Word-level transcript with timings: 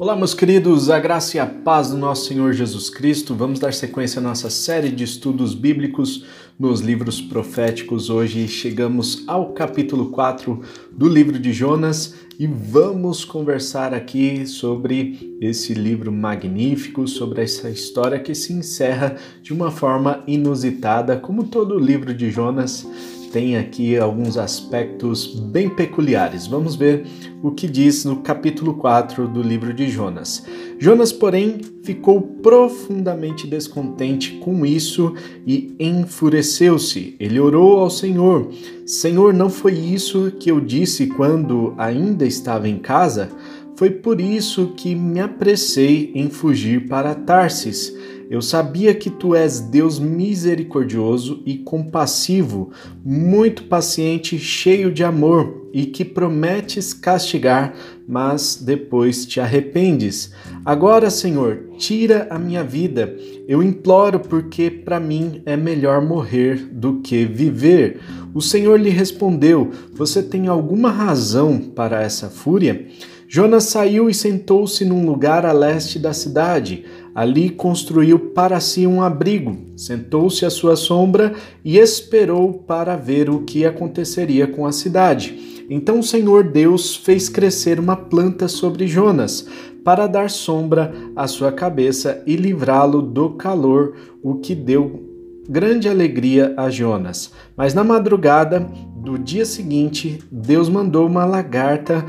Olá, 0.00 0.14
meus 0.14 0.32
queridos, 0.32 0.90
a 0.90 1.00
graça 1.00 1.36
e 1.36 1.40
a 1.40 1.46
paz 1.46 1.90
do 1.90 1.96
nosso 1.96 2.28
Senhor 2.28 2.52
Jesus 2.52 2.88
Cristo. 2.88 3.34
Vamos 3.34 3.58
dar 3.58 3.74
sequência 3.74 4.20
à 4.20 4.22
nossa 4.22 4.48
série 4.48 4.90
de 4.90 5.02
estudos 5.02 5.54
bíblicos 5.54 6.24
nos 6.56 6.80
livros 6.80 7.20
proféticos. 7.20 8.08
Hoje 8.08 8.46
chegamos 8.46 9.24
ao 9.26 9.52
capítulo 9.54 10.10
4 10.10 10.60
do 10.92 11.08
livro 11.08 11.36
de 11.36 11.52
Jonas 11.52 12.14
e 12.38 12.46
vamos 12.46 13.24
conversar 13.24 13.92
aqui 13.92 14.46
sobre 14.46 15.36
esse 15.40 15.74
livro 15.74 16.12
magnífico, 16.12 17.08
sobre 17.08 17.42
essa 17.42 17.68
história 17.68 18.20
que 18.20 18.36
se 18.36 18.52
encerra 18.52 19.16
de 19.42 19.52
uma 19.52 19.72
forma 19.72 20.22
inusitada, 20.28 21.16
como 21.16 21.48
todo 21.48 21.74
o 21.74 21.80
livro 21.80 22.14
de 22.14 22.30
Jonas 22.30 22.86
tem 23.30 23.56
aqui 23.56 23.96
alguns 23.96 24.36
aspectos 24.36 25.26
bem 25.26 25.68
peculiares. 25.68 26.46
Vamos 26.46 26.74
ver 26.76 27.06
o 27.42 27.50
que 27.50 27.68
diz 27.68 28.04
no 28.04 28.16
capítulo 28.16 28.74
4 28.74 29.28
do 29.28 29.42
livro 29.42 29.72
de 29.72 29.88
Jonas. 29.88 30.44
Jonas, 30.78 31.12
porém, 31.12 31.60
ficou 31.82 32.20
profundamente 32.20 33.46
descontente 33.46 34.32
com 34.38 34.64
isso 34.64 35.14
e 35.46 35.74
enfureceu-se. 35.78 37.16
Ele 37.18 37.38
orou 37.38 37.78
ao 37.80 37.90
Senhor: 37.90 38.48
Senhor, 38.86 39.32
não 39.34 39.50
foi 39.50 39.72
isso 39.72 40.32
que 40.38 40.50
eu 40.50 40.60
disse 40.60 41.06
quando 41.06 41.74
ainda 41.76 42.26
estava 42.26 42.68
em 42.68 42.78
casa? 42.78 43.30
Foi 43.78 43.90
por 43.90 44.20
isso 44.20 44.74
que 44.76 44.92
me 44.92 45.20
apressei 45.20 46.10
em 46.12 46.28
fugir 46.28 46.88
para 46.88 47.14
Tarsis 47.14 47.94
eu 48.30 48.42
sabia 48.42 48.94
que 48.94 49.08
tu 49.08 49.34
és 49.34 49.58
Deus 49.58 49.98
misericordioso 49.98 51.42
e 51.46 51.56
compassivo, 51.56 52.70
muito 53.02 53.64
paciente, 53.64 54.38
cheio 54.38 54.92
de 54.92 55.02
amor 55.02 55.70
e 55.72 55.86
que 55.86 56.04
prometes 56.04 56.92
castigar, 56.92 57.74
mas 58.06 58.60
depois 58.62 59.24
te 59.24 59.40
arrependes. 59.40 60.30
Agora, 60.62 61.08
Senhor, 61.08 61.70
tira 61.78 62.26
a 62.28 62.38
minha 62.38 62.62
vida. 62.62 63.16
Eu 63.46 63.62
imploro 63.62 64.20
porque 64.20 64.70
para 64.70 65.00
mim 65.00 65.40
é 65.46 65.56
melhor 65.56 66.02
morrer 66.02 66.68
do 66.70 67.00
que 67.00 67.24
viver. 67.24 67.98
O 68.34 68.42
Senhor 68.42 68.78
lhe 68.78 68.90
respondeu: 68.90 69.70
Você 69.94 70.22
tem 70.22 70.48
alguma 70.48 70.90
razão 70.90 71.58
para 71.58 72.02
essa 72.02 72.28
fúria? 72.28 72.86
Jonas 73.30 73.64
saiu 73.64 74.08
e 74.08 74.14
sentou-se 74.14 74.86
num 74.86 75.04
lugar 75.04 75.44
a 75.44 75.52
leste 75.52 75.98
da 75.98 76.14
cidade. 76.14 76.86
Ali 77.14 77.50
construiu 77.50 78.18
para 78.18 78.58
si 78.58 78.86
um 78.86 79.02
abrigo, 79.02 79.54
sentou-se 79.76 80.46
à 80.46 80.50
sua 80.50 80.76
sombra 80.76 81.34
e 81.62 81.76
esperou 81.76 82.54
para 82.54 82.96
ver 82.96 83.28
o 83.28 83.40
que 83.40 83.66
aconteceria 83.66 84.46
com 84.46 84.64
a 84.64 84.72
cidade. 84.72 85.66
Então 85.68 85.98
o 85.98 86.02
Senhor 86.02 86.42
Deus 86.42 86.96
fez 86.96 87.28
crescer 87.28 87.78
uma 87.78 87.96
planta 87.96 88.48
sobre 88.48 88.86
Jonas, 88.86 89.46
para 89.84 90.06
dar 90.06 90.30
sombra 90.30 90.94
à 91.14 91.26
sua 91.26 91.52
cabeça 91.52 92.22
e 92.26 92.34
livrá-lo 92.34 93.02
do 93.02 93.30
calor, 93.30 93.94
o 94.22 94.36
que 94.36 94.54
deu 94.54 95.06
grande 95.48 95.88
alegria 95.88 96.54
a 96.56 96.68
Jonas. 96.68 97.32
Mas 97.56 97.74
na 97.74 97.82
madrugada 97.82 98.68
do 98.96 99.18
dia 99.18 99.46
seguinte, 99.46 100.18
Deus 100.30 100.68
mandou 100.68 101.06
uma 101.06 101.24
lagarta 101.24 102.04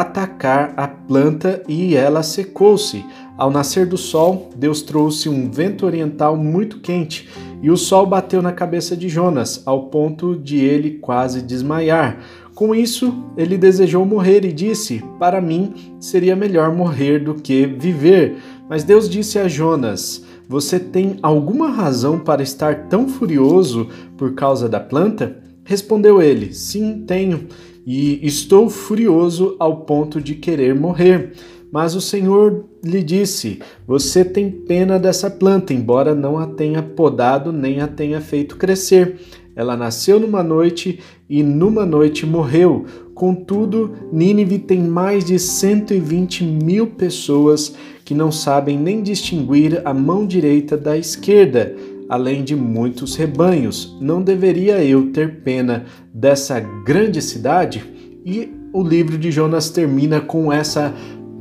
atacar 0.00 0.74
a 0.76 0.86
planta 0.86 1.62
e 1.68 1.94
ela 1.94 2.22
secou-se. 2.22 3.04
Ao 3.36 3.50
nascer 3.50 3.86
do 3.86 3.98
sol, 3.98 4.50
Deus 4.56 4.80
trouxe 4.82 5.28
um 5.28 5.50
vento 5.50 5.84
oriental 5.84 6.36
muito 6.36 6.80
quente 6.80 7.28
e 7.62 7.70
o 7.70 7.76
sol 7.76 8.06
bateu 8.06 8.40
na 8.40 8.52
cabeça 8.52 8.96
de 8.96 9.08
Jonas, 9.08 9.62
ao 9.66 9.84
ponto 9.84 10.36
de 10.36 10.58
ele 10.58 10.98
quase 10.98 11.42
desmaiar. 11.42 12.18
Com 12.54 12.74
isso, 12.74 13.12
ele 13.36 13.58
desejou 13.58 14.06
morrer 14.06 14.44
e 14.44 14.52
disse: 14.52 15.04
Para 15.18 15.40
mim 15.40 15.74
seria 16.00 16.34
melhor 16.34 16.74
morrer 16.74 17.18
do 17.18 17.34
que 17.34 17.66
viver. 17.66 18.38
Mas 18.68 18.82
Deus 18.82 19.08
disse 19.08 19.38
a 19.38 19.46
Jonas: 19.46 20.24
Você 20.48 20.80
tem 20.80 21.18
alguma 21.22 21.68
razão 21.68 22.18
para 22.18 22.42
estar 22.42 22.88
tão 22.88 23.08
furioso 23.08 23.88
por 24.16 24.34
causa 24.34 24.68
da 24.68 24.80
planta? 24.80 25.36
Respondeu 25.64 26.22
ele: 26.22 26.54
Sim, 26.54 27.04
tenho 27.06 27.46
e 27.86 28.18
estou 28.26 28.68
furioso 28.68 29.54
ao 29.60 29.82
ponto 29.82 30.20
de 30.20 30.34
querer 30.34 30.74
morrer. 30.74 31.32
Mas 31.70 31.94
o 31.94 32.00
Senhor 32.00 32.64
lhe 32.84 33.02
disse: 33.02 33.60
Você 33.86 34.24
tem 34.24 34.50
pena 34.50 34.98
dessa 34.98 35.30
planta, 35.30 35.72
embora 35.72 36.14
não 36.14 36.36
a 36.36 36.46
tenha 36.46 36.82
podado 36.82 37.52
nem 37.52 37.80
a 37.80 37.86
tenha 37.86 38.20
feito 38.20 38.56
crescer. 38.56 39.20
Ela 39.54 39.76
nasceu 39.76 40.20
numa 40.20 40.42
noite 40.42 40.98
e 41.30 41.42
numa 41.42 41.86
noite 41.86 42.26
morreu. 42.26 42.84
Contudo, 43.14 43.92
Nínive 44.12 44.58
tem 44.58 44.82
mais 44.82 45.24
de 45.24 45.38
120 45.38 46.44
mil 46.44 46.88
pessoas 46.88 47.74
que 48.04 48.14
não 48.14 48.30
sabem 48.30 48.78
nem 48.78 49.02
distinguir 49.02 49.80
a 49.84 49.94
mão 49.94 50.26
direita 50.26 50.76
da 50.76 50.98
esquerda 50.98 51.74
além 52.08 52.44
de 52.44 52.54
muitos 52.54 53.16
rebanhos. 53.16 53.96
Não 54.00 54.22
deveria 54.22 54.84
eu 54.84 55.10
ter 55.12 55.42
pena 55.42 55.84
dessa 56.12 56.60
grande 56.60 57.20
cidade? 57.20 57.84
E 58.24 58.52
o 58.72 58.82
livro 58.82 59.16
de 59.16 59.30
Jonas 59.30 59.70
termina 59.70 60.20
com 60.20 60.52
essa 60.52 60.94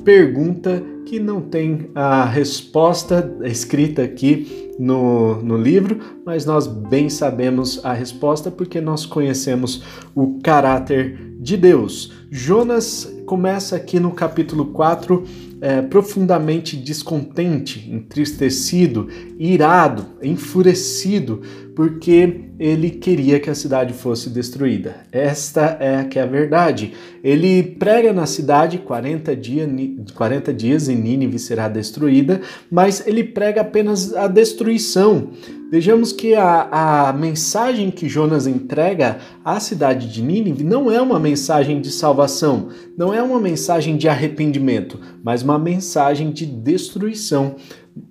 pergunta 0.03 0.83
que 1.05 1.19
não 1.19 1.39
tem 1.39 1.89
a 1.93 2.25
resposta 2.25 3.37
escrita 3.43 4.01
aqui 4.01 4.65
no, 4.79 5.41
no 5.41 5.55
livro, 5.55 5.99
mas 6.25 6.45
nós 6.45 6.67
bem 6.67 7.09
sabemos 7.09 7.83
a 7.83 7.93
resposta 7.93 8.49
porque 8.49 8.81
nós 8.81 9.05
conhecemos 9.05 9.83
o 10.13 10.39
caráter 10.41 11.35
de 11.39 11.55
Deus. 11.55 12.11
Jonas 12.29 13.13
começa 13.25 13.75
aqui 13.75 13.99
no 13.99 14.11
capítulo 14.11 14.65
4 14.67 15.23
é, 15.61 15.81
profundamente 15.81 16.75
descontente, 16.75 17.89
entristecido, 17.91 19.07
irado, 19.39 20.05
enfurecido, 20.21 21.41
porque 21.75 22.45
ele 22.57 22.89
queria 22.89 23.37
que 23.39 23.49
a 23.49 23.55
cidade 23.55 23.93
fosse 23.93 24.29
destruída. 24.29 24.95
Esta 25.11 25.77
é 25.79 26.03
que 26.05 26.17
é 26.17 26.21
a 26.21 26.25
verdade. 26.25 26.93
Ele 27.21 27.61
prega 27.61 28.13
na 28.13 28.25
cidade 28.25 28.77
40, 28.77 29.35
dia, 29.35 29.69
40 30.15 30.53
dias 30.53 30.87
e 30.87 30.95
Nínive 30.95 31.37
será 31.37 31.67
destruída, 31.67 32.39
mas 32.71 33.05
ele 33.05 33.25
prega 33.25 33.59
apenas 33.59 34.15
a 34.15 34.27
destruição. 34.27 35.31
Vejamos 35.69 36.13
que 36.13 36.33
a, 36.35 37.09
a 37.09 37.13
mensagem 37.13 37.91
que 37.91 38.07
Jonas 38.07 38.47
entrega 38.47 39.17
à 39.43 39.59
cidade 39.59 40.07
de 40.07 40.21
Nínive 40.21 40.63
não 40.63 40.89
é 40.89 41.01
uma 41.01 41.19
mensagem 41.19 41.81
de 41.81 41.91
salvação, 41.91 42.69
não 42.97 43.13
é 43.13 43.21
uma 43.21 43.39
mensagem 43.41 43.97
de 43.97 44.07
arrependimento, 44.07 44.99
mas 45.21 45.41
uma 45.41 45.59
mensagem 45.59 46.31
de 46.31 46.45
destruição. 46.45 47.55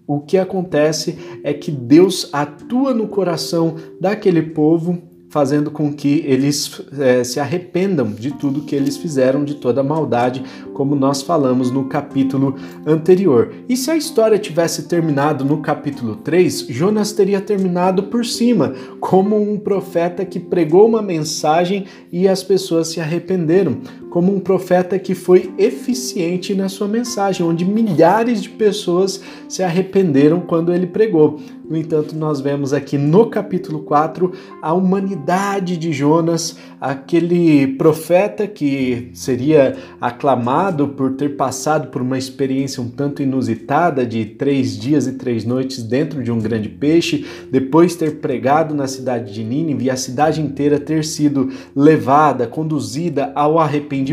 O 0.06 0.20
que 0.20 0.38
acontece 0.38 1.18
é 1.42 1.52
que 1.52 1.70
Deus 1.70 2.28
atua 2.32 2.94
no 2.94 3.08
coração 3.08 3.76
daquele 4.00 4.42
povo 4.42 5.02
fazendo 5.34 5.68
com 5.68 5.92
que 5.92 6.22
eles 6.28 6.80
é, 6.96 7.24
se 7.24 7.40
arrependam 7.40 8.12
de 8.12 8.30
tudo 8.30 8.60
que 8.60 8.76
eles 8.76 8.96
fizeram, 8.96 9.44
de 9.44 9.56
toda 9.56 9.80
a 9.80 9.84
maldade, 9.84 10.44
como 10.72 10.94
nós 10.94 11.22
falamos 11.22 11.72
no 11.72 11.86
capítulo 11.86 12.54
anterior. 12.86 13.52
E 13.68 13.76
se 13.76 13.90
a 13.90 13.96
história 13.96 14.38
tivesse 14.38 14.86
terminado 14.86 15.44
no 15.44 15.60
capítulo 15.60 16.14
3, 16.14 16.68
Jonas 16.68 17.10
teria 17.10 17.40
terminado 17.40 18.04
por 18.04 18.24
cima, 18.24 18.74
como 19.00 19.36
um 19.36 19.58
profeta 19.58 20.24
que 20.24 20.38
pregou 20.38 20.86
uma 20.86 21.02
mensagem 21.02 21.84
e 22.12 22.28
as 22.28 22.44
pessoas 22.44 22.86
se 22.86 23.00
arrependeram, 23.00 23.78
como 24.14 24.32
um 24.32 24.38
profeta 24.38 24.96
que 24.96 25.12
foi 25.12 25.52
eficiente 25.58 26.54
na 26.54 26.68
sua 26.68 26.86
mensagem, 26.86 27.44
onde 27.44 27.64
milhares 27.64 28.40
de 28.40 28.48
pessoas 28.48 29.20
se 29.48 29.60
arrependeram 29.60 30.38
quando 30.38 30.72
ele 30.72 30.86
pregou. 30.86 31.40
No 31.68 31.78
entanto, 31.78 32.14
nós 32.14 32.40
vemos 32.40 32.74
aqui 32.74 32.98
no 32.98 33.30
capítulo 33.30 33.80
4 33.80 34.30
a 34.60 34.74
humanidade 34.74 35.78
de 35.78 35.94
Jonas, 35.94 36.58
aquele 36.78 37.66
profeta 37.78 38.46
que 38.46 39.10
seria 39.14 39.74
aclamado 39.98 40.88
por 40.88 41.14
ter 41.14 41.36
passado 41.36 41.88
por 41.88 42.02
uma 42.02 42.18
experiência 42.18 42.82
um 42.82 42.90
tanto 42.90 43.22
inusitada 43.22 44.04
de 44.04 44.26
três 44.26 44.78
dias 44.78 45.06
e 45.06 45.12
três 45.12 45.46
noites 45.46 45.82
dentro 45.82 46.22
de 46.22 46.30
um 46.30 46.38
grande 46.38 46.68
peixe, 46.68 47.24
depois 47.50 47.96
ter 47.96 48.16
pregado 48.16 48.74
na 48.74 48.86
cidade 48.86 49.32
de 49.32 49.42
Nínive 49.42 49.86
e 49.86 49.90
a 49.90 49.96
cidade 49.96 50.42
inteira 50.42 50.78
ter 50.78 51.02
sido 51.02 51.50
levada, 51.74 52.46
conduzida 52.46 53.32
ao 53.34 53.58
arrependimento, 53.58 54.03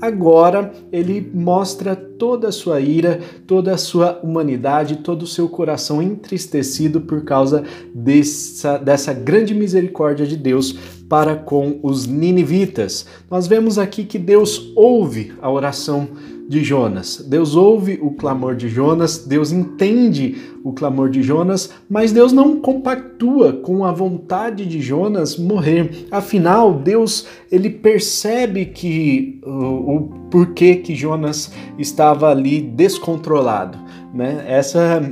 agora 0.00 0.72
ele 0.92 1.30
mostra 1.32 1.96
toda 1.96 2.48
a 2.48 2.52
sua 2.52 2.80
ira, 2.80 3.20
toda 3.46 3.72
a 3.72 3.78
sua 3.78 4.20
humanidade, 4.22 4.96
todo 4.96 5.22
o 5.22 5.26
seu 5.26 5.48
coração 5.48 6.02
entristecido 6.02 7.00
por 7.00 7.24
causa 7.24 7.64
dessa, 7.94 8.78
dessa 8.78 9.12
grande 9.12 9.54
misericórdia 9.54 10.26
de 10.26 10.36
Deus 10.36 10.72
para 11.08 11.36
com 11.36 11.78
os 11.82 12.06
ninivitas. 12.06 13.06
Nós 13.30 13.46
vemos 13.46 13.78
aqui 13.78 14.04
que 14.04 14.18
Deus 14.18 14.72
ouve 14.74 15.32
a 15.40 15.50
oração 15.50 16.08
de 16.48 16.62
Jonas. 16.62 17.24
Deus 17.28 17.56
ouve 17.56 17.98
o 18.00 18.12
clamor 18.12 18.54
de 18.54 18.68
Jonas, 18.68 19.18
Deus 19.18 19.52
entende 19.52 20.36
o 20.62 20.72
clamor 20.72 21.10
de 21.10 21.22
Jonas, 21.22 21.72
mas 21.88 22.12
Deus 22.12 22.32
não 22.32 22.60
compactua 22.60 23.52
com 23.52 23.84
a 23.84 23.92
vontade 23.92 24.64
de 24.66 24.80
Jonas 24.80 25.36
morrer. 25.36 26.06
Afinal, 26.10 26.74
Deus 26.74 27.26
ele 27.50 27.70
percebe 27.70 28.66
que 28.66 29.40
o, 29.44 29.96
o 29.96 30.00
porquê 30.30 30.76
que 30.76 30.94
Jonas 30.94 31.52
estava 31.78 32.30
ali 32.30 32.60
descontrolado, 32.60 33.78
né? 34.14 34.44
Essa 34.46 35.02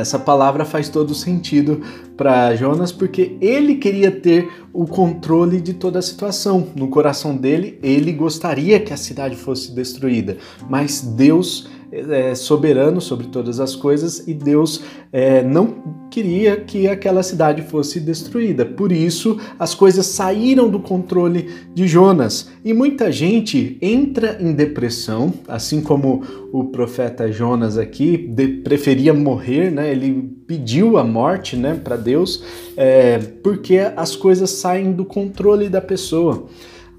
essa 0.00 0.18
palavra 0.18 0.64
faz 0.64 0.88
todo 0.88 1.14
sentido 1.14 1.80
para 2.20 2.54
Jonas 2.54 2.92
porque 2.92 3.38
ele 3.40 3.76
queria 3.76 4.10
ter 4.10 4.46
o 4.74 4.86
controle 4.86 5.58
de 5.58 5.72
toda 5.72 6.00
a 6.00 6.02
situação. 6.02 6.68
No 6.76 6.88
coração 6.88 7.34
dele, 7.34 7.78
ele 7.82 8.12
gostaria 8.12 8.78
que 8.78 8.92
a 8.92 8.96
cidade 8.98 9.36
fosse 9.36 9.72
destruída, 9.72 10.36
mas 10.68 11.00
Deus 11.00 11.70
é, 11.92 12.34
soberano 12.34 13.00
sobre 13.00 13.26
todas 13.26 13.60
as 13.60 13.74
coisas 13.74 14.26
e 14.26 14.34
Deus 14.34 14.82
é, 15.12 15.42
não 15.42 16.08
queria 16.10 16.56
que 16.56 16.88
aquela 16.88 17.22
cidade 17.22 17.62
fosse 17.62 18.00
destruída. 18.00 18.64
Por 18.64 18.92
isso, 18.92 19.38
as 19.58 19.74
coisas 19.74 20.06
saíram 20.06 20.68
do 20.68 20.80
controle 20.80 21.50
de 21.74 21.86
Jonas. 21.86 22.50
E 22.64 22.72
muita 22.72 23.10
gente 23.10 23.78
entra 23.80 24.38
em 24.40 24.52
depressão, 24.52 25.32
assim 25.46 25.80
como 25.80 26.22
o 26.52 26.64
profeta 26.64 27.30
Jonas 27.30 27.78
aqui 27.78 28.16
de, 28.16 28.48
preferia 28.48 29.14
morrer, 29.14 29.70
né? 29.70 29.90
Ele 29.90 30.30
pediu 30.46 30.98
a 30.98 31.04
morte, 31.04 31.56
né, 31.56 31.80
para 31.82 31.96
Deus, 31.96 32.42
é, 32.76 33.18
porque 33.18 33.78
as 33.96 34.16
coisas 34.16 34.50
saem 34.50 34.90
do 34.90 35.04
controle 35.04 35.68
da 35.68 35.80
pessoa 35.80 36.48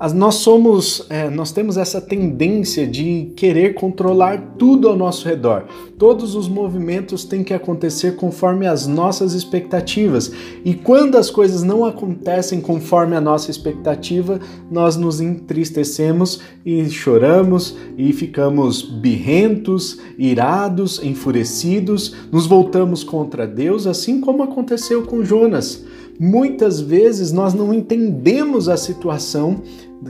nós 0.09 0.35
somos, 0.35 1.05
é, 1.11 1.29
nós 1.29 1.51
temos 1.51 1.77
essa 1.77 2.01
tendência 2.01 2.87
de 2.87 3.31
querer 3.35 3.75
controlar 3.75 4.55
tudo 4.57 4.89
ao 4.89 4.95
nosso 4.95 5.27
redor. 5.27 5.65
Todos 5.95 6.33
os 6.33 6.47
movimentos 6.47 7.23
têm 7.23 7.43
que 7.43 7.53
acontecer 7.53 8.15
conforme 8.15 8.65
as 8.65 8.87
nossas 8.87 9.33
expectativas. 9.33 10.31
E 10.65 10.73
quando 10.73 11.17
as 11.17 11.29
coisas 11.29 11.61
não 11.61 11.85
acontecem 11.85 12.59
conforme 12.59 13.15
a 13.15 13.21
nossa 13.21 13.51
expectativa, 13.51 14.39
nós 14.71 14.97
nos 14.97 15.21
entristecemos 15.21 16.41
e 16.65 16.89
choramos 16.89 17.75
e 17.95 18.11
ficamos 18.11 18.81
birrentos, 18.81 19.99
irados, 20.17 20.99
enfurecidos, 21.03 22.15
nos 22.31 22.47
voltamos 22.47 23.03
contra 23.03 23.45
Deus, 23.45 23.85
assim 23.85 24.19
como 24.19 24.41
aconteceu 24.41 25.03
com 25.03 25.23
Jonas. 25.23 25.85
Muitas 26.23 26.79
vezes 26.79 27.31
nós 27.31 27.51
não 27.51 27.73
entendemos 27.73 28.69
a 28.69 28.77
situação 28.77 29.63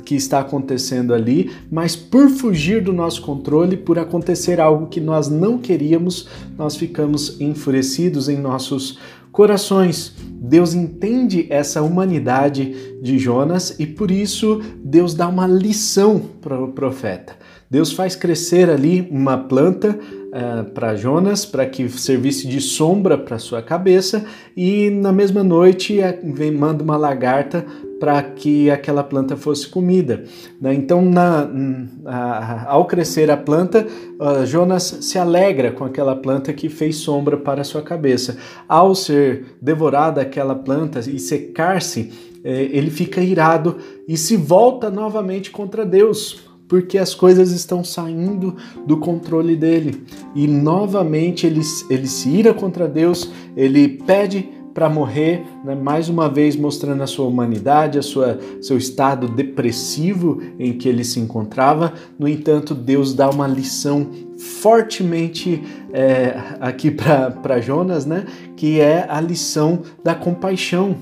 que 0.03 0.13
está 0.13 0.41
acontecendo 0.41 1.13
ali, 1.13 1.49
mas 1.71 1.95
por 1.95 2.27
fugir 2.27 2.83
do 2.83 2.91
nosso 2.91 3.21
controle, 3.21 3.77
por 3.77 3.97
acontecer 3.97 4.59
algo 4.59 4.87
que 4.87 4.99
nós 4.99 5.29
não 5.29 5.57
queríamos, 5.57 6.27
nós 6.57 6.75
ficamos 6.75 7.39
enfurecidos 7.39 8.27
em 8.27 8.35
nossos 8.35 8.99
corações. 9.31 10.13
Deus 10.29 10.73
entende 10.73 11.47
essa 11.49 11.81
humanidade 11.81 12.99
de 13.01 13.17
Jonas 13.17 13.79
e 13.79 13.85
por 13.85 14.11
isso 14.11 14.61
Deus 14.83 15.13
dá 15.13 15.29
uma 15.29 15.47
lição 15.47 16.21
para 16.41 16.61
o 16.61 16.73
profeta. 16.73 17.37
Deus 17.69 17.93
faz 17.93 18.17
crescer 18.17 18.69
ali 18.69 19.07
uma 19.09 19.37
planta 19.37 19.97
uh, 20.31 20.63
para 20.71 20.95
Jonas, 20.95 21.45
para 21.45 21.65
que 21.65 21.87
servisse 21.89 22.47
de 22.47 22.59
sombra 22.59 23.17
para 23.17 23.37
sua 23.37 23.61
cabeça, 23.61 24.25
e 24.55 24.89
na 24.89 25.11
mesma 25.11 25.43
noite 25.43 25.99
vem, 26.23 26.51
manda 26.51 26.83
uma 26.83 26.97
lagarta 26.97 27.65
para 27.99 28.23
que 28.23 28.69
aquela 28.71 29.03
planta 29.03 29.37
fosse 29.37 29.67
comida. 29.67 30.23
Né? 30.59 30.73
Então, 30.73 31.03
na, 31.03 31.45
na, 31.45 32.65
ao 32.67 32.85
crescer 32.85 33.29
a 33.29 33.37
planta, 33.37 33.85
uh, 34.19 34.45
Jonas 34.45 34.97
se 35.01 35.19
alegra 35.19 35.71
com 35.71 35.85
aquela 35.85 36.15
planta 36.15 36.51
que 36.51 36.67
fez 36.67 36.95
sombra 36.95 37.37
para 37.37 37.63
sua 37.63 37.81
cabeça. 37.81 38.37
Ao 38.67 38.95
ser 38.95 39.57
devorada 39.61 40.21
aquela 40.21 40.55
planta 40.55 40.99
e 40.99 41.19
secar-se, 41.19 42.11
eh, 42.43 42.69
ele 42.71 42.89
fica 42.89 43.21
irado 43.21 43.77
e 44.07 44.17
se 44.17 44.35
volta 44.35 44.89
novamente 44.89 45.51
contra 45.51 45.85
Deus 45.85 46.50
porque 46.71 46.97
as 46.97 47.13
coisas 47.13 47.51
estão 47.51 47.83
saindo 47.83 48.55
do 48.87 48.95
controle 48.95 49.57
dele. 49.57 50.05
E 50.33 50.47
novamente 50.47 51.45
ele, 51.45 51.59
ele 51.89 52.07
se 52.07 52.29
ira 52.29 52.53
contra 52.53 52.87
Deus, 52.87 53.29
ele 53.57 53.89
pede 53.89 54.47
para 54.73 54.89
morrer, 54.89 55.43
né, 55.65 55.75
mais 55.75 56.07
uma 56.07 56.29
vez 56.29 56.55
mostrando 56.55 57.03
a 57.03 57.07
sua 57.07 57.25
humanidade, 57.25 57.99
a 57.99 58.01
sua, 58.01 58.39
seu 58.61 58.77
estado 58.77 59.27
depressivo 59.27 60.41
em 60.57 60.71
que 60.71 60.87
ele 60.87 61.03
se 61.03 61.19
encontrava. 61.19 61.91
No 62.17 62.25
entanto, 62.25 62.73
Deus 62.73 63.13
dá 63.13 63.29
uma 63.29 63.47
lição 63.47 64.09
fortemente 64.37 65.61
é, 65.91 66.41
aqui 66.61 66.89
para 66.89 67.59
Jonas, 67.59 68.05
né, 68.05 68.25
que 68.55 68.79
é 68.79 69.05
a 69.09 69.19
lição 69.19 69.81
da 70.01 70.15
compaixão. 70.15 70.95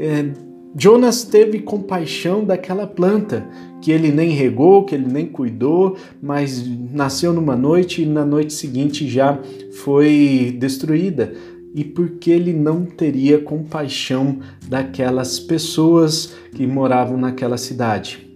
É, 0.00 0.45
Jonas 0.78 1.24
teve 1.24 1.60
compaixão 1.60 2.44
daquela 2.44 2.86
planta 2.86 3.48
que 3.80 3.90
ele 3.90 4.12
nem 4.12 4.30
regou, 4.30 4.84
que 4.84 4.94
ele 4.94 5.10
nem 5.10 5.24
cuidou, 5.24 5.96
mas 6.22 6.62
nasceu 6.92 7.32
numa 7.32 7.56
noite 7.56 8.02
e 8.02 8.06
na 8.06 8.26
noite 8.26 8.52
seguinte 8.52 9.08
já 9.08 9.38
foi 9.72 10.54
destruída. 10.58 11.32
E 11.74 11.82
porque 11.82 12.30
ele 12.30 12.52
não 12.52 12.84
teria 12.84 13.38
compaixão 13.38 14.38
daquelas 14.68 15.40
pessoas 15.40 16.34
que 16.54 16.66
moravam 16.66 17.16
naquela 17.16 17.56
cidade. 17.56 18.26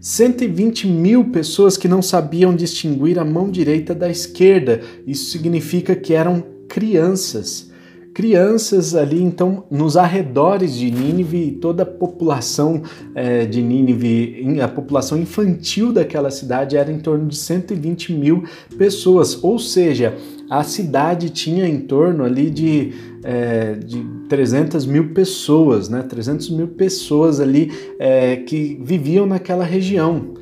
120 0.00 0.86
mil 0.86 1.24
pessoas 1.30 1.76
que 1.76 1.88
não 1.88 2.00
sabiam 2.00 2.54
distinguir 2.54 3.18
a 3.18 3.24
mão 3.24 3.50
direita 3.50 3.92
da 3.92 4.08
esquerda. 4.08 4.82
Isso 5.04 5.30
significa 5.30 5.96
que 5.96 6.14
eram 6.14 6.44
crianças 6.68 7.68
crianças 8.18 8.96
ali, 8.96 9.22
então, 9.22 9.62
nos 9.70 9.96
arredores 9.96 10.74
de 10.74 10.90
Nínive, 10.90 11.52
toda 11.52 11.84
a 11.84 11.86
população 11.86 12.82
é, 13.14 13.46
de 13.46 13.62
Nínive, 13.62 14.58
a 14.60 14.66
população 14.66 15.16
infantil 15.16 15.92
daquela 15.92 16.28
cidade 16.28 16.76
era 16.76 16.90
em 16.90 16.98
torno 16.98 17.28
de 17.28 17.36
120 17.36 18.12
mil 18.12 18.42
pessoas, 18.76 19.38
ou 19.40 19.56
seja, 19.56 20.16
a 20.50 20.64
cidade 20.64 21.30
tinha 21.30 21.68
em 21.68 21.78
torno 21.78 22.24
ali 22.24 22.50
de, 22.50 22.92
é, 23.22 23.74
de 23.74 24.04
300 24.28 24.84
mil 24.84 25.10
pessoas, 25.10 25.88
né? 25.88 26.02
300 26.02 26.50
mil 26.50 26.66
pessoas 26.66 27.38
ali 27.38 27.70
é, 28.00 28.34
que 28.34 28.80
viviam 28.82 29.26
naquela 29.26 29.62
região. 29.62 30.34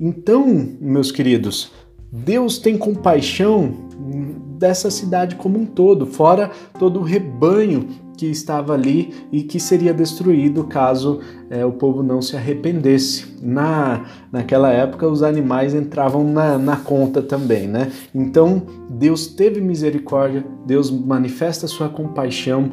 Então, 0.00 0.70
meus 0.80 1.12
queridos, 1.12 1.70
Deus 2.10 2.56
tem 2.56 2.78
compaixão 2.78 3.74
dessa 4.60 4.90
cidade 4.90 5.36
como 5.36 5.58
um 5.58 5.64
todo, 5.64 6.04
fora 6.04 6.50
todo 6.78 7.00
o 7.00 7.02
rebanho 7.02 7.88
que 8.14 8.26
estava 8.26 8.74
ali 8.74 9.14
e 9.32 9.42
que 9.42 9.58
seria 9.58 9.94
destruído 9.94 10.64
caso 10.64 11.20
é, 11.48 11.64
o 11.64 11.72
povo 11.72 12.02
não 12.02 12.20
se 12.20 12.36
arrependesse. 12.36 13.38
Na, 13.40 14.04
naquela 14.30 14.70
época, 14.70 15.08
os 15.08 15.22
animais 15.22 15.72
entravam 15.72 16.22
na, 16.30 16.58
na 16.58 16.76
conta 16.76 17.22
também, 17.22 17.66
né? 17.66 17.90
Então, 18.14 18.62
Deus 18.90 19.26
teve 19.26 19.58
misericórdia, 19.62 20.44
Deus 20.66 20.90
manifesta 20.90 21.66
sua 21.66 21.88
compaixão 21.88 22.72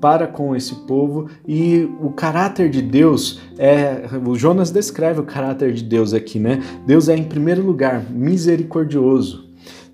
para 0.00 0.26
com 0.26 0.54
esse 0.54 0.74
povo 0.86 1.28
e 1.46 1.88
o 2.00 2.10
caráter 2.10 2.68
de 2.68 2.82
Deus 2.82 3.40
é 3.58 4.02
o 4.24 4.34
Jonas 4.36 4.70
descreve 4.70 5.20
o 5.20 5.24
caráter 5.24 5.72
de 5.72 5.84
Deus 5.84 6.12
aqui, 6.12 6.38
né? 6.38 6.60
Deus 6.86 7.08
é 7.08 7.16
em 7.16 7.24
primeiro 7.24 7.62
lugar 7.62 8.02
misericordioso, 8.10 9.47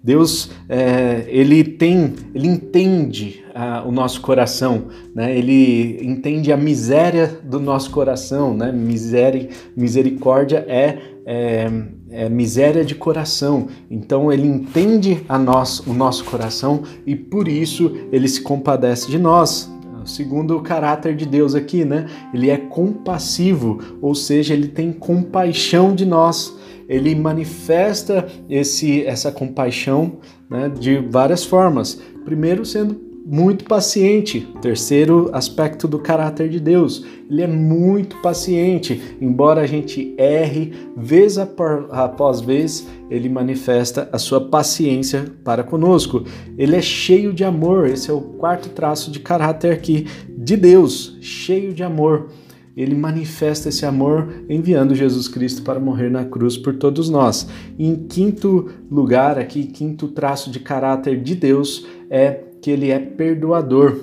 Deus, 0.05 0.51
é, 0.69 1.25
ele 1.29 1.65
tem, 1.65 2.13
ele 2.35 2.47
entende 2.47 3.43
ah, 3.55 3.83
o 3.87 3.91
nosso 3.91 4.21
coração, 4.21 4.89
né? 5.15 5.35
Ele 5.35 5.99
entende 6.05 6.53
a 6.53 6.59
miséria 6.59 7.41
do 7.43 7.59
nosso 7.59 7.91
coração, 7.91 8.55
né? 8.55 8.71
Miséria, 8.71 9.49
misericórdia 9.75 10.63
é, 10.69 10.99
é, 11.25 11.71
é, 12.11 12.29
miséria 12.29 12.85
de 12.85 12.95
coração. 12.95 13.69
Então 13.91 14.31
ele 14.31 14.47
entende 14.47 15.25
a 15.27 15.39
nós, 15.39 15.81
o 15.87 15.95
nosso 15.95 16.23
coração 16.27 16.83
e 17.07 17.17
por 17.17 17.49
isso 17.49 17.97
ele 18.13 18.29
se 18.29 18.43
compadece 18.43 19.11
de 19.11 19.19
nós. 19.19 19.73
Segundo 20.05 20.55
o 20.59 20.61
caráter 20.61 21.17
de 21.17 21.25
Deus 21.25 21.55
aqui, 21.55 21.83
né? 21.83 22.05
Ele 22.35 22.51
é 22.51 22.59
compassivo, 22.59 23.79
ou 24.03 24.15
seja, 24.15 24.53
ele 24.53 24.69
tem 24.69 24.93
compaixão 24.93 25.95
de 25.95 26.05
nós 26.05 26.55
ele 26.89 27.15
manifesta 27.15 28.27
esse, 28.49 29.05
essa 29.05 29.31
compaixão 29.33 30.19
né, 30.49 30.69
de 30.69 30.99
várias 30.99 31.45
formas. 31.45 32.01
Primeiro, 32.25 32.65
sendo 32.65 33.15
muito 33.25 33.65
paciente. 33.65 34.47
Terceiro 34.61 35.31
aspecto 35.33 35.89
do 35.89 35.99
caráter 35.99 36.49
de 36.49 36.61
Deus, 36.61 37.05
ele 37.31 37.43
é 37.43 37.47
muito 37.47 38.21
paciente. 38.21 39.17
Embora 39.21 39.63
a 39.63 39.67
gente 39.67 40.15
erre 40.19 40.73
vez 40.97 41.39
após 41.39 42.41
vez, 42.41 42.87
ele 43.11 43.29
manifesta 43.29 44.09
a 44.13 44.19
sua 44.19 44.41
paciência 44.41 45.33
para 45.43 45.63
conosco. 45.63 46.25
Ele 46.59 46.77
é 46.77 46.83
cheio 46.83 47.33
de 47.33 47.45
amor. 47.45 47.87
Esse 47.87 48.11
é 48.11 48.15
o 48.15 48.21
quarto 48.21 48.69
traço 48.69 49.11
de 49.11 49.21
caráter 49.21 49.73
aqui 49.73 50.07
de 50.29 50.57
Deus, 50.57 51.17
cheio 51.21 51.73
de 51.73 51.83
amor. 51.83 52.29
Ele 52.77 52.95
manifesta 52.95 53.69
esse 53.69 53.87
amor 53.87 54.45
enviando 54.49 54.95
Jesus 54.95 55.29
Cristo 55.29 55.63
para 55.63 55.79
morrer 55.79 56.11
na 56.11 56.25
cruz 56.25 56.57
por 56.57 56.75
todos 56.75 57.09
nós. 57.09 57.47
E 57.79 57.87
em 57.87 57.95
quinto 58.07 58.69
lugar, 58.91 59.39
aqui, 59.39 59.65
quinto 59.65 60.09
traço 60.09 60.51
de 60.51 60.59
caráter 60.59 61.23
de 61.23 61.35
Deus 61.35 61.87
é 62.11 62.41
que 62.61 62.71
ele 62.71 62.91
é 62.91 62.99
perdoador. 62.99 63.97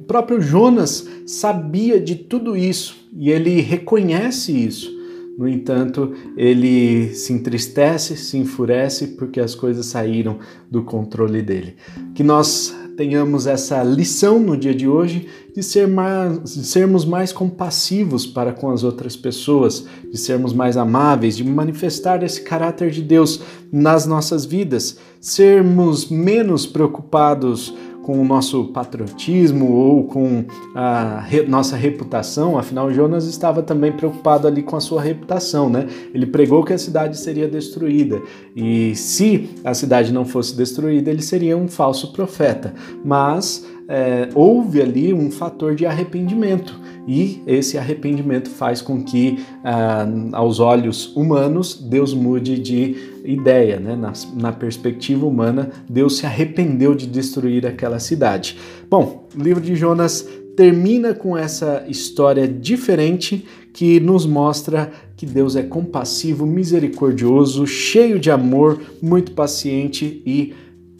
O 0.00 0.04
próprio 0.04 0.40
Jonas 0.40 1.08
sabia 1.26 2.00
de 2.00 2.14
tudo 2.14 2.56
isso 2.56 2.96
e 3.12 3.30
ele 3.30 3.60
reconhece 3.60 4.52
isso. 4.52 5.02
No 5.36 5.48
entanto, 5.48 6.12
ele 6.36 7.14
se 7.14 7.32
entristece, 7.32 8.16
se 8.16 8.36
enfurece 8.36 9.08
porque 9.08 9.40
as 9.40 9.54
coisas 9.54 9.86
saíram 9.86 10.38
do 10.70 10.82
controle 10.82 11.40
dele. 11.40 11.74
Que 12.14 12.22
nós 12.22 12.76
tenhamos 12.96 13.46
essa 13.46 13.82
lição 13.82 14.38
no 14.38 14.56
dia 14.56 14.74
de 14.74 14.88
hoje 14.88 15.28
de, 15.54 15.62
ser 15.62 15.86
mais, 15.86 16.54
de 16.54 16.64
sermos 16.64 17.04
mais 17.04 17.32
compassivos 17.32 18.26
para 18.26 18.52
com 18.52 18.70
as 18.70 18.82
outras 18.82 19.16
pessoas, 19.16 19.84
de 20.10 20.18
sermos 20.18 20.52
mais 20.52 20.76
amáveis, 20.76 21.36
de 21.36 21.44
manifestar 21.44 22.22
esse 22.22 22.42
caráter 22.42 22.90
de 22.90 23.02
Deus 23.02 23.40
nas 23.70 24.06
nossas 24.06 24.44
vidas, 24.44 24.98
sermos 25.20 26.08
menos 26.08 26.66
preocupados 26.66 27.74
com 28.02 28.20
o 28.20 28.24
nosso 28.24 28.64
patriotismo 28.66 29.72
ou 29.72 30.04
com 30.04 30.44
a 30.74 31.20
re 31.20 31.42
nossa 31.42 31.76
reputação, 31.76 32.58
afinal 32.58 32.92
Jonas 32.92 33.26
estava 33.26 33.62
também 33.62 33.92
preocupado 33.92 34.46
ali 34.46 34.62
com 34.62 34.76
a 34.76 34.80
sua 34.80 35.00
reputação, 35.00 35.68
né? 35.68 35.86
Ele 36.12 36.26
pregou 36.26 36.64
que 36.64 36.72
a 36.72 36.78
cidade 36.78 37.18
seria 37.18 37.48
destruída 37.48 38.20
e 38.54 38.94
se 38.96 39.50
a 39.64 39.74
cidade 39.74 40.12
não 40.12 40.24
fosse 40.24 40.56
destruída, 40.56 41.10
ele 41.10 41.22
seria 41.22 41.56
um 41.56 41.68
falso 41.68 42.12
profeta. 42.12 42.74
Mas 43.04 43.66
é, 43.88 44.28
houve 44.34 44.80
ali 44.80 45.12
um 45.12 45.30
fator 45.30 45.74
de 45.74 45.86
arrependimento 45.86 46.80
e 47.06 47.42
esse 47.46 47.76
arrependimento 47.76 48.48
faz 48.48 48.80
com 48.80 49.02
que, 49.02 49.44
ah, 49.64 50.06
aos 50.32 50.60
olhos 50.60 51.14
humanos, 51.16 51.74
Deus 51.74 52.14
mude 52.14 52.58
de 52.58 53.11
ideia, 53.24 53.78
né? 53.78 53.96
Na, 53.96 54.12
na, 54.34 54.52
perspectiva 54.52 55.26
humana, 55.26 55.70
Deus 55.88 56.18
se 56.18 56.26
arrependeu 56.26 56.94
de 56.94 57.06
destruir 57.06 57.66
aquela 57.66 57.98
cidade. 57.98 58.58
Bom, 58.88 59.28
o 59.36 59.42
livro 59.42 59.62
de 59.62 59.74
Jonas 59.74 60.26
termina 60.56 61.14
com 61.14 61.36
essa 61.36 61.84
história 61.88 62.46
diferente 62.46 63.46
que 63.72 63.98
nos 64.00 64.26
mostra 64.26 64.92
que 65.16 65.24
Deus 65.24 65.56
é 65.56 65.62
compassivo, 65.62 66.44
misericordioso, 66.44 67.66
cheio 67.66 68.18
de 68.18 68.30
amor, 68.30 68.80
muito 69.00 69.32
paciente 69.32 70.22
e 70.26 70.54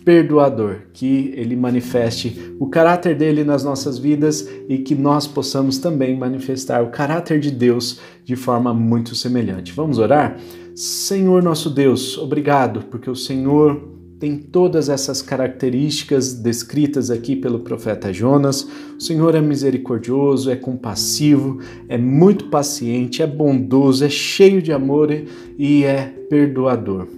perdoador, 0.04 0.80
que 0.92 1.32
ele 1.36 1.54
manifeste 1.54 2.54
o 2.58 2.66
caráter 2.66 3.14
dele 3.14 3.44
nas 3.44 3.62
nossas 3.62 3.98
vidas 3.98 4.48
e 4.68 4.78
que 4.78 4.94
nós 4.94 5.26
possamos 5.26 5.78
também 5.78 6.16
manifestar 6.16 6.82
o 6.82 6.90
caráter 6.90 7.38
de 7.38 7.50
Deus 7.50 8.00
de 8.24 8.34
forma 8.34 8.74
muito 8.74 9.14
semelhante. 9.14 9.72
Vamos 9.72 9.98
orar? 9.98 10.36
Senhor 10.74 11.42
nosso 11.42 11.68
Deus, 11.68 12.16
obrigado 12.16 12.84
porque 12.90 13.10
o 13.10 13.16
Senhor 13.16 13.90
tem 14.18 14.38
todas 14.38 14.88
essas 14.88 15.20
características 15.20 16.32
descritas 16.32 17.10
aqui 17.10 17.34
pelo 17.34 17.58
profeta 17.58 18.12
Jonas. 18.12 18.62
O 18.96 19.00
Senhor 19.00 19.34
é 19.34 19.40
misericordioso, 19.40 20.48
é 20.48 20.54
compassivo, 20.54 21.58
é 21.88 21.98
muito 21.98 22.44
paciente, 22.44 23.20
é 23.20 23.26
bondoso, 23.26 24.04
é 24.04 24.08
cheio 24.08 24.62
de 24.62 24.72
amor 24.72 25.10
e 25.58 25.84
é 25.84 26.04
perdoador. 26.30 27.08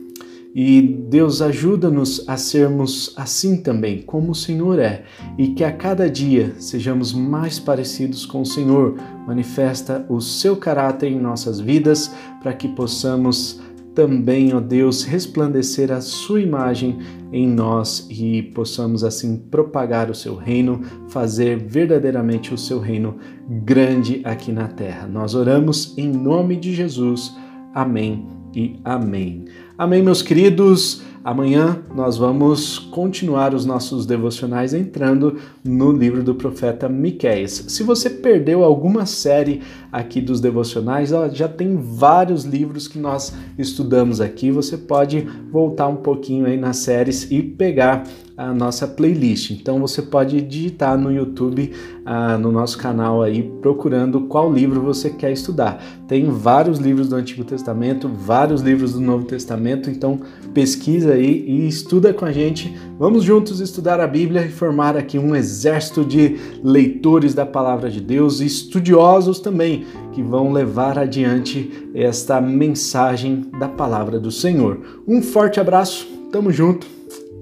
E 0.55 0.81
Deus 0.81 1.43
ajuda-nos 1.43 2.29
a 2.29 2.37
sermos 2.37 3.13
assim 3.17 3.57
também, 3.57 4.03
como 4.03 4.31
o 4.31 4.35
Senhor 4.37 4.79
é, 4.79 5.03
e 5.37 5.49
que 5.49 5.65
a 5.65 5.73
cada 5.73 6.09
dia 6.09 6.55
sejamos 6.59 7.13
mais 7.13 7.59
parecidos 7.59 8.25
com 8.25 8.43
o 8.43 8.47
Senhor. 8.47 8.95
Manifesta 9.27 10.07
o 10.09 10.21
seu 10.21 10.57
caráter 10.57 11.11
em 11.11 11.19
nossas 11.19 11.59
vidas 11.59 12.15
para 12.41 12.53
que 12.53 12.69
possamos 12.69 13.61
também, 13.95 14.55
ó 14.55 14.61
Deus, 14.61 15.05
resplandecer 15.05 15.91
a 15.93 16.01
sua 16.01 16.41
imagem 16.41 16.99
em 17.33 17.49
nós 17.49 18.07
e 18.11 18.43
possamos 18.43 19.05
assim 19.05 19.37
propagar 19.37 20.11
o 20.11 20.15
seu 20.15 20.37
reino, 20.37 20.83
fazer 21.09 21.59
verdadeiramente 21.59 22.53
o 22.53 22.59
seu 22.59 22.79
reino 22.81 23.17
grande 23.65 24.21
aqui 24.25 24.53
na 24.53 24.69
terra. 24.69 25.07
Nós 25.07 25.35
oramos 25.35 25.97
em 25.97 26.09
nome 26.09 26.57
de 26.57 26.75
Jesus. 26.75 27.35
Amém 27.73 28.27
e 28.55 28.79
amém. 28.85 29.47
Amém, 29.77 30.05
meus 30.05 30.23
queridos. 30.23 31.03
Amanhã 31.25 31.83
nós 31.93 32.17
vamos 32.17 32.79
continuar 32.79 33.55
os 33.55 33.67
nossos 33.67 34.07
devocionais 34.07 34.73
entrando 34.73 35.37
no 35.65 35.91
livro 35.91 36.23
do 36.23 36.37
profeta 36.37 36.89
Miqueias. 36.89 37.65
Se 37.67 37.83
você 37.83 38.09
perdeu 38.09 38.63
alguma 38.63 39.05
série 39.05 39.63
aqui 39.91 40.21
dos 40.21 40.41
devocionais, 40.41 41.13
ó, 41.13 41.29
já 41.29 41.49
tem 41.49 41.77
vários 41.77 42.45
livros 42.45 42.87
que 42.87 43.01
nós 43.01 43.35
estudamos 43.59 44.21
aqui. 44.21 44.53
Você 44.53 44.77
pode 44.77 45.27
voltar 45.51 45.89
um 45.89 45.97
pouquinho 45.97 46.47
aí 46.47 46.57
nas 46.57 46.77
séries 46.77 47.29
e 47.33 47.43
pegar 47.43 48.05
a 48.37 48.53
nossa 48.53 48.87
playlist. 48.87 49.51
Então 49.51 49.79
você 49.79 50.03
pode 50.03 50.41
digitar 50.41 50.99
no 50.99 51.13
YouTube, 51.13 51.71
ah, 52.05 52.37
no 52.37 52.51
nosso 52.51 52.77
canal 52.77 53.23
aí, 53.23 53.43
procurando 53.63 54.23
qual 54.23 54.53
livro 54.53 54.81
você 54.81 55.11
quer 55.11 55.33
estudar. 55.33 55.83
Tem 56.09 56.29
vários 56.29 56.79
livros 56.79 57.09
do 57.09 57.17
Antigo 57.17 57.45
Testamento, 57.45 58.09
vários 58.09 58.61
livros 58.61 58.95
do 58.95 59.01
Novo 59.01 59.25
Testamento, 59.25 59.89
então 59.89 60.21
pesquisa 60.53 61.15
aí 61.15 61.45
e 61.47 61.69
estuda 61.69 62.13
com 62.13 62.25
a 62.25 62.33
gente. 62.33 62.75
Vamos 62.99 63.23
juntos 63.23 63.61
estudar 63.61 64.01
a 64.01 64.07
Bíblia 64.07 64.45
e 64.45 64.51
formar 64.51 64.97
aqui 64.97 65.19
um 65.19 65.35
exército 65.35 66.05
de 66.05 66.37
leitores 66.63 67.35
da 67.35 67.47
palavra 67.47 67.89
de 67.89 68.01
Deus 68.01 68.41
e 68.41 68.47
estudiosos 68.47 69.39
também 69.39 69.85
que 70.13 70.23
vão 70.23 70.53
levar 70.53 70.99
adiante 70.99 71.91
esta 71.95 72.41
mensagem 72.41 73.51
da 73.59 73.69
palavra 73.69 74.19
do 74.19 74.31
Senhor. 74.31 74.81
Um 75.07 75.23
forte 75.23 75.61
abraço, 75.61 76.07
tamo 76.31 76.51
junto, 76.51 76.87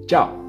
tchau! 0.07 0.42